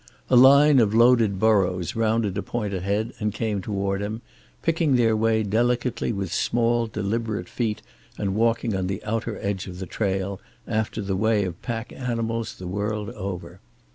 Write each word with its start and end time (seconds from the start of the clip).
A 0.31 0.35
line 0.35 0.79
of 0.79 0.95
loaded 0.95 1.37
burros 1.37 1.95
rounded 1.95 2.35
a 2.35 2.41
point 2.41 2.73
ahead 2.73 3.13
and 3.19 3.31
came 3.31 3.61
toward 3.61 4.01
him, 4.01 4.23
picking 4.63 4.95
their 4.95 5.15
way 5.15 5.43
delicately 5.43 6.11
with 6.11 6.33
small 6.33 6.87
deliberate 6.87 7.47
feet 7.47 7.83
and 8.17 8.33
walking 8.33 8.75
on 8.75 8.87
the 8.87 9.03
outer 9.03 9.37
edge 9.43 9.67
of 9.67 9.77
the 9.77 9.85
trail, 9.85 10.41
after 10.67 11.03
the 11.03 11.15
way 11.15 11.43
of 11.43 11.61
pack 11.61 11.93
animals 11.93 12.55
the 12.55 12.65
world 12.65 13.11
over. 13.11 13.59